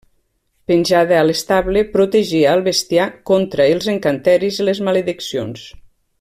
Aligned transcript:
Penjada 0.69 1.17
a 1.17 1.25
l'estable, 1.27 1.83
protegia 1.97 2.47
al 2.53 2.63
bestiar 2.69 3.07
contra 3.33 3.69
en 3.75 3.83
encanteris 3.95 4.59
i 4.63 4.67
les 4.71 4.83
malediccions. 4.89 5.69